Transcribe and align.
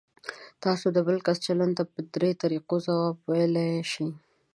تاسو 0.63 0.85
د 0.95 0.97
بل 1.07 1.17
کس 1.25 1.37
چلند 1.45 1.73
ته 1.77 1.83
په 1.91 1.99
درې 2.13 2.31
طریقو 2.43 2.75
ځواب 2.85 3.15
ویلی 3.29 3.69
شئ. 3.91 4.09